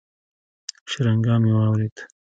شرنگا 0.91 1.35
مې 1.43 1.51
واورېد. 1.57 1.95